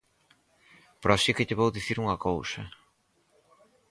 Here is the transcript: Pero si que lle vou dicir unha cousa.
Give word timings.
Pero 1.01 1.21
si 1.21 1.31
que 1.35 1.45
lle 1.47 1.59
vou 1.59 1.69
dicir 1.77 1.97
unha 2.03 2.21
cousa. 2.27 2.61